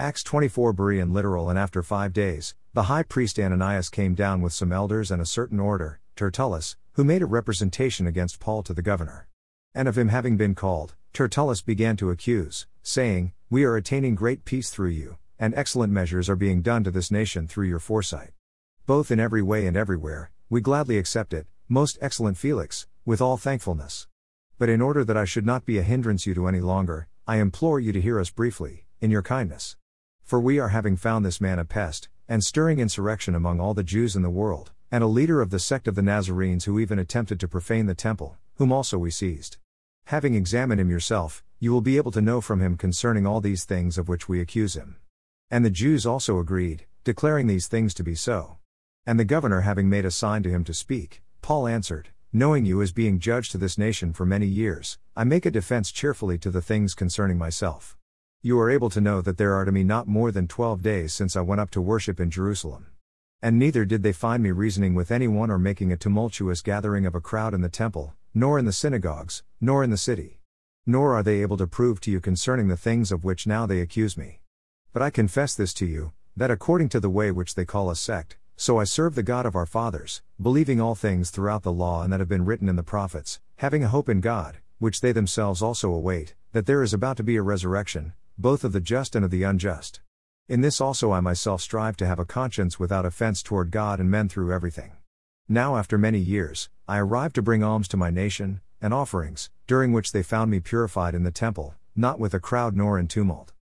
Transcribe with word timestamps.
Acts 0.00 0.22
24 0.22 0.72
Berean 0.72 1.12
literal 1.12 1.50
And 1.50 1.58
after 1.58 1.82
five 1.82 2.14
days, 2.14 2.54
the 2.72 2.84
high 2.84 3.02
priest 3.02 3.38
Ananias 3.38 3.90
came 3.90 4.14
down 4.14 4.40
with 4.40 4.54
some 4.54 4.72
elders 4.72 5.10
and 5.10 5.20
a 5.20 5.26
certain 5.26 5.60
orator, 5.60 6.00
Tertullus, 6.16 6.76
who 6.92 7.04
made 7.04 7.20
a 7.20 7.26
representation 7.26 8.06
against 8.06 8.40
Paul 8.40 8.62
to 8.62 8.72
the 8.72 8.80
governor. 8.80 9.28
And 9.74 9.86
of 9.86 9.98
him 9.98 10.08
having 10.08 10.38
been 10.38 10.54
called, 10.54 10.94
Tertullus 11.12 11.60
began 11.60 11.98
to 11.98 12.08
accuse, 12.08 12.66
saying, 12.82 13.32
We 13.50 13.64
are 13.64 13.76
attaining 13.76 14.14
great 14.14 14.46
peace 14.46 14.70
through 14.70 14.88
you, 14.88 15.18
and 15.38 15.52
excellent 15.54 15.92
measures 15.92 16.30
are 16.30 16.34
being 16.34 16.62
done 16.62 16.82
to 16.84 16.90
this 16.90 17.10
nation 17.10 17.46
through 17.46 17.68
your 17.68 17.78
foresight. 17.78 18.30
Both 18.86 19.10
in 19.10 19.20
every 19.20 19.42
way 19.42 19.66
and 19.66 19.76
everywhere, 19.76 20.30
we 20.48 20.62
gladly 20.62 20.96
accept 20.96 21.34
it, 21.34 21.46
most 21.68 21.98
excellent 22.00 22.38
Felix, 22.38 22.86
with 23.04 23.20
all 23.20 23.36
thankfulness. 23.36 24.06
But 24.56 24.70
in 24.70 24.80
order 24.80 25.04
that 25.04 25.18
I 25.18 25.26
should 25.26 25.44
not 25.44 25.66
be 25.66 25.76
a 25.76 25.82
hindrance 25.82 26.24
you 26.24 26.32
to 26.36 26.48
any 26.48 26.60
longer, 26.60 27.06
I 27.26 27.36
implore 27.36 27.78
you 27.78 27.92
to 27.92 28.00
hear 28.00 28.18
us 28.18 28.30
briefly, 28.30 28.86
in 29.02 29.10
your 29.10 29.22
kindness. 29.22 29.76
For 30.30 30.38
we 30.38 30.60
are 30.60 30.68
having 30.68 30.94
found 30.94 31.24
this 31.24 31.40
man 31.40 31.58
a 31.58 31.64
pest, 31.64 32.08
and 32.28 32.44
stirring 32.44 32.78
insurrection 32.78 33.34
among 33.34 33.58
all 33.58 33.74
the 33.74 33.82
Jews 33.82 34.14
in 34.14 34.22
the 34.22 34.30
world, 34.30 34.70
and 34.88 35.02
a 35.02 35.08
leader 35.08 35.40
of 35.40 35.50
the 35.50 35.58
sect 35.58 35.88
of 35.88 35.96
the 35.96 36.02
Nazarenes 36.02 36.66
who 36.66 36.78
even 36.78 37.00
attempted 37.00 37.40
to 37.40 37.48
profane 37.48 37.86
the 37.86 37.96
temple, 37.96 38.36
whom 38.54 38.70
also 38.70 38.96
we 38.96 39.10
seized. 39.10 39.56
Having 40.04 40.36
examined 40.36 40.80
him 40.80 40.88
yourself, 40.88 41.42
you 41.58 41.72
will 41.72 41.80
be 41.80 41.96
able 41.96 42.12
to 42.12 42.20
know 42.20 42.40
from 42.40 42.60
him 42.60 42.76
concerning 42.76 43.26
all 43.26 43.40
these 43.40 43.64
things 43.64 43.98
of 43.98 44.08
which 44.08 44.28
we 44.28 44.40
accuse 44.40 44.74
him. 44.74 44.98
And 45.50 45.64
the 45.64 45.68
Jews 45.68 46.06
also 46.06 46.38
agreed, 46.38 46.86
declaring 47.02 47.48
these 47.48 47.66
things 47.66 47.92
to 47.94 48.04
be 48.04 48.14
so. 48.14 48.58
And 49.04 49.18
the 49.18 49.24
governor 49.24 49.62
having 49.62 49.88
made 49.88 50.04
a 50.04 50.12
sign 50.12 50.44
to 50.44 50.48
him 50.48 50.62
to 50.62 50.72
speak, 50.72 51.24
Paul 51.42 51.66
answered, 51.66 52.10
Knowing 52.32 52.64
you 52.64 52.80
as 52.82 52.92
being 52.92 53.18
judge 53.18 53.48
to 53.48 53.58
this 53.58 53.76
nation 53.76 54.12
for 54.12 54.24
many 54.24 54.46
years, 54.46 54.96
I 55.16 55.24
make 55.24 55.44
a 55.44 55.50
defense 55.50 55.90
cheerfully 55.90 56.38
to 56.38 56.52
the 56.52 56.62
things 56.62 56.94
concerning 56.94 57.36
myself. 57.36 57.96
You 58.42 58.58
are 58.58 58.70
able 58.70 58.88
to 58.88 59.02
know 59.02 59.20
that 59.20 59.36
there 59.36 59.52
are 59.52 59.66
to 59.66 59.72
me 59.72 59.84
not 59.84 60.08
more 60.08 60.32
than 60.32 60.48
twelve 60.48 60.80
days 60.80 61.12
since 61.12 61.36
I 61.36 61.42
went 61.42 61.60
up 61.60 61.68
to 61.72 61.80
worship 61.82 62.18
in 62.18 62.30
Jerusalem. 62.30 62.86
And 63.42 63.58
neither 63.58 63.84
did 63.84 64.02
they 64.02 64.14
find 64.14 64.42
me 64.42 64.50
reasoning 64.50 64.94
with 64.94 65.10
anyone 65.10 65.50
or 65.50 65.58
making 65.58 65.92
a 65.92 65.96
tumultuous 65.98 66.62
gathering 66.62 67.04
of 67.04 67.14
a 67.14 67.20
crowd 67.20 67.52
in 67.52 67.60
the 67.60 67.68
temple, 67.68 68.14
nor 68.32 68.58
in 68.58 68.64
the 68.64 68.72
synagogues, 68.72 69.42
nor 69.60 69.84
in 69.84 69.90
the 69.90 69.98
city. 69.98 70.40
Nor 70.86 71.14
are 71.14 71.22
they 71.22 71.42
able 71.42 71.58
to 71.58 71.66
prove 71.66 72.00
to 72.00 72.10
you 72.10 72.18
concerning 72.18 72.68
the 72.68 72.78
things 72.78 73.12
of 73.12 73.24
which 73.24 73.46
now 73.46 73.66
they 73.66 73.82
accuse 73.82 74.16
me. 74.16 74.40
But 74.94 75.02
I 75.02 75.10
confess 75.10 75.54
this 75.54 75.74
to 75.74 75.84
you, 75.84 76.12
that 76.34 76.50
according 76.50 76.88
to 76.90 77.00
the 77.00 77.10
way 77.10 77.30
which 77.30 77.56
they 77.56 77.66
call 77.66 77.90
a 77.90 77.94
sect, 77.94 78.38
so 78.56 78.78
I 78.80 78.84
serve 78.84 79.16
the 79.16 79.22
God 79.22 79.44
of 79.44 79.54
our 79.54 79.66
fathers, 79.66 80.22
believing 80.40 80.80
all 80.80 80.94
things 80.94 81.28
throughout 81.28 81.62
the 81.62 81.70
law 81.72 82.04
and 82.04 82.10
that 82.10 82.20
have 82.20 82.28
been 82.30 82.46
written 82.46 82.70
in 82.70 82.76
the 82.76 82.82
prophets, 82.82 83.38
having 83.56 83.84
a 83.84 83.88
hope 83.88 84.08
in 84.08 84.22
God, 84.22 84.56
which 84.78 85.02
they 85.02 85.12
themselves 85.12 85.60
also 85.60 85.92
await, 85.92 86.34
that 86.52 86.64
there 86.64 86.82
is 86.82 86.94
about 86.94 87.18
to 87.18 87.22
be 87.22 87.36
a 87.36 87.42
resurrection, 87.42 88.14
both 88.40 88.64
of 88.64 88.72
the 88.72 88.80
just 88.80 89.14
and 89.14 89.22
of 89.22 89.30
the 89.30 89.42
unjust. 89.42 90.00
In 90.48 90.62
this 90.62 90.80
also 90.80 91.12
I 91.12 91.20
myself 91.20 91.60
strive 91.60 91.94
to 91.98 92.06
have 92.06 92.18
a 92.18 92.24
conscience 92.24 92.80
without 92.80 93.04
offense 93.04 93.42
toward 93.42 93.70
God 93.70 94.00
and 94.00 94.10
men 94.10 94.30
through 94.30 94.54
everything. 94.54 94.92
Now, 95.46 95.76
after 95.76 95.98
many 95.98 96.18
years, 96.18 96.70
I 96.88 96.98
arrived 96.98 97.34
to 97.34 97.42
bring 97.42 97.62
alms 97.62 97.86
to 97.88 97.98
my 97.98 98.08
nation, 98.08 98.62
and 98.80 98.94
offerings, 98.94 99.50
during 99.66 99.92
which 99.92 100.12
they 100.12 100.22
found 100.22 100.50
me 100.50 100.58
purified 100.58 101.14
in 101.14 101.22
the 101.22 101.30
temple, 101.30 101.74
not 101.94 102.18
with 102.18 102.32
a 102.32 102.40
crowd 102.40 102.74
nor 102.74 102.98
in 102.98 103.08
tumult. 103.08 103.52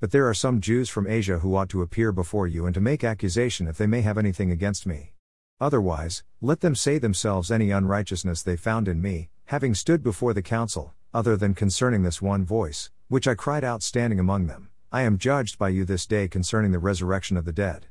But 0.00 0.10
there 0.10 0.28
are 0.28 0.34
some 0.34 0.60
Jews 0.60 0.88
from 0.88 1.06
Asia 1.06 1.38
who 1.38 1.54
ought 1.54 1.68
to 1.68 1.82
appear 1.82 2.10
before 2.10 2.48
you 2.48 2.66
and 2.66 2.74
to 2.74 2.80
make 2.80 3.04
accusation 3.04 3.68
if 3.68 3.78
they 3.78 3.86
may 3.86 4.00
have 4.00 4.18
anything 4.18 4.50
against 4.50 4.84
me. 4.84 5.12
Otherwise, 5.60 6.24
let 6.40 6.60
them 6.60 6.74
say 6.74 6.98
themselves 6.98 7.52
any 7.52 7.70
unrighteousness 7.70 8.42
they 8.42 8.56
found 8.56 8.88
in 8.88 9.00
me, 9.00 9.28
having 9.44 9.76
stood 9.76 10.02
before 10.02 10.34
the 10.34 10.42
council, 10.42 10.92
other 11.12 11.36
than 11.36 11.54
concerning 11.54 12.02
this 12.02 12.20
one 12.20 12.44
voice, 12.44 12.90
which 13.08 13.28
I 13.28 13.34
cried 13.34 13.64
out 13.64 13.82
standing 13.82 14.18
among 14.18 14.46
them, 14.46 14.70
I 14.90 15.02
am 15.02 15.18
judged 15.18 15.58
by 15.58 15.70
you 15.70 15.84
this 15.84 16.06
day 16.06 16.28
concerning 16.28 16.72
the 16.72 16.78
resurrection 16.78 17.36
of 17.36 17.44
the 17.44 17.52
dead. 17.52 17.86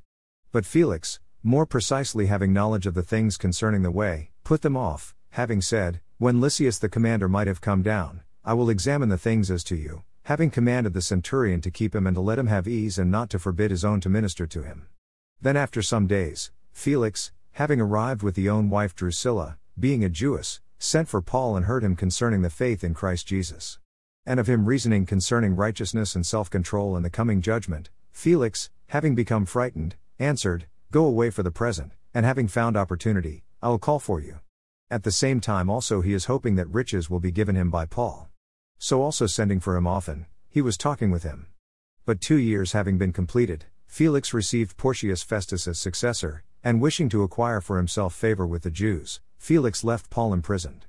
But 0.52 0.66
Felix, 0.66 1.20
more 1.44 1.66
precisely 1.66 2.28
having 2.28 2.54
knowledge 2.54 2.88
of 2.88 2.94
the 2.94 3.04
things 3.04 3.38
concerning 3.38 3.82
the 3.82 3.92
way, 3.92 4.32
put 4.44 4.62
them 4.62 4.78
off, 4.78 5.14
having 5.32 5.62
said, 5.62 6.00
When 6.18 6.40
Lysias 6.40 6.80
the 6.80 6.88
commander 6.88 7.28
might 7.28 7.48
have 7.48 7.60
come 7.60 7.82
down, 7.82 8.22
I 8.46 8.54
will 8.54 8.70
examine 8.70 9.10
the 9.10 9.18
things 9.18 9.52
as 9.52 9.64
to 9.66 9.76
you, 9.76 10.04
having 10.24 10.50
commanded 10.50 10.94
the 10.94 11.02
centurion 11.02 11.60
to 11.62 11.72
keep 11.72 11.94
him 11.94 12.08
and 12.08 12.16
to 12.16 12.22
let 12.22 12.40
him 12.40 12.48
have 12.48 12.68
ease 12.68 12.98
and 12.98 13.12
not 13.12 13.30
to 13.32 13.40
forbid 13.40 13.72
his 13.72 13.84
own 13.84 14.00
to 14.02 14.10
minister 14.10 14.48
to 14.48 14.64
him. 14.64 14.88
Then 15.42 15.58
after 15.58 15.82
some 15.82 16.08
days, 16.08 16.52
Felix, 16.72 17.34
having 17.54 17.82
arrived 17.82 18.24
with 18.24 18.36
the 18.36 18.50
own 18.50 18.70
wife 18.70 18.96
Drusilla, 18.96 19.58
being 19.78 20.04
a 20.04 20.10
Jewess, 20.10 20.62
sent 20.80 21.10
for 21.10 21.22
Paul 21.22 21.58
and 21.58 21.66
heard 21.66 21.84
him 21.84 21.96
concerning 21.96 22.42
the 22.42 22.50
faith 22.50 22.84
in 22.84 22.94
Christ 22.94 23.28
Jesus. 23.28 23.80
And 24.26 24.40
of 24.40 24.48
him 24.48 24.66
reasoning 24.66 25.06
concerning 25.06 25.56
righteousness 25.56 26.16
and 26.16 26.26
self 26.26 26.50
control 26.50 26.96
and 26.96 27.04
the 27.04 27.10
coming 27.10 27.42
judgment, 27.42 27.90
Felix, 28.12 28.70
having 28.88 29.16
become 29.16 29.46
frightened, 29.46 29.96
answered, 30.18 30.68
Go 30.92 31.06
away 31.06 31.30
for 31.30 31.44
the 31.44 31.52
present, 31.52 31.92
and 32.14 32.26
having 32.26 32.48
found 32.48 32.78
opportunity, 32.78 33.44
I 33.62 33.70
will 33.70 33.80
call 33.80 34.00
for 34.00 34.22
you. 34.22 34.40
At 34.90 35.04
the 35.04 35.12
same 35.12 35.42
time, 35.42 35.70
also, 35.70 36.02
he 36.02 36.14
is 36.14 36.26
hoping 36.26 36.56
that 36.56 36.70
riches 36.70 37.10
will 37.10 37.20
be 37.20 37.32
given 37.32 37.56
him 37.56 37.70
by 37.70 37.86
Paul. 37.86 38.30
So, 38.78 39.02
also 39.02 39.28
sending 39.28 39.60
for 39.60 39.76
him 39.76 39.88
often, 39.88 40.28
he 40.50 40.62
was 40.62 40.78
talking 40.78 41.10
with 41.10 41.24
him. 41.24 41.48
But 42.06 42.22
two 42.22 42.38
years 42.38 42.74
having 42.74 42.98
been 42.98 43.12
completed, 43.12 43.66
Felix 43.88 44.34
received 44.34 44.78
Porcius 44.78 45.24
Festus 45.24 45.68
as 45.68 45.80
successor, 45.80 46.44
and 46.64 46.80
wishing 46.80 47.10
to 47.10 47.24
acquire 47.24 47.60
for 47.60 47.78
himself 47.78 48.14
favor 48.14 48.48
with 48.48 48.64
the 48.64 48.72
Jews, 48.72 49.20
Felix 49.38 49.84
left 49.84 50.10
Paul 50.10 50.34
imprisoned. 50.34 50.86